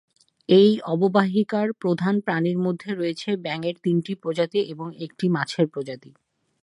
[0.49, 6.11] এই অববাহিকার প্রধান প্রাণীর মধ্যে রয়েছে ব্যাঙের তিনটি প্রজাতি এবং একটি মাছের প্রজাতি।